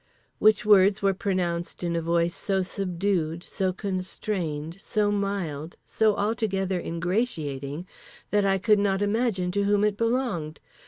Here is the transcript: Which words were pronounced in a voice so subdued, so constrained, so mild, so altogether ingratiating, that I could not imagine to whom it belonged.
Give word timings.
Which 0.39 0.65
words 0.65 1.03
were 1.03 1.13
pronounced 1.13 1.83
in 1.83 1.95
a 1.95 2.01
voice 2.01 2.35
so 2.35 2.63
subdued, 2.63 3.43
so 3.43 3.71
constrained, 3.71 4.77
so 4.81 5.11
mild, 5.11 5.75
so 5.85 6.15
altogether 6.15 6.79
ingratiating, 6.79 7.85
that 8.31 8.43
I 8.43 8.57
could 8.57 8.79
not 8.79 9.03
imagine 9.03 9.51
to 9.51 9.65
whom 9.65 9.83
it 9.83 9.97
belonged. 9.97 10.59